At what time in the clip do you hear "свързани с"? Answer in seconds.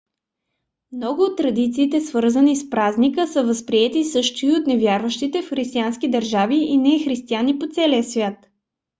2.01-2.69